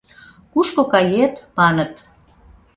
[0.53, 1.93] Кушко кает?— маныт.